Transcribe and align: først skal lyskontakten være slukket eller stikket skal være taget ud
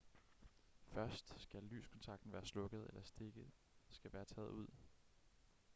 først 0.85 1.33
skal 1.37 1.63
lyskontakten 1.63 2.31
være 2.33 2.45
slukket 2.45 2.87
eller 2.87 3.03
stikket 3.03 3.51
skal 3.89 4.13
være 4.13 4.25
taget 4.25 4.49
ud 4.49 4.67